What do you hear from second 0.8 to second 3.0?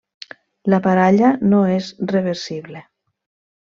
baralla no és reversible.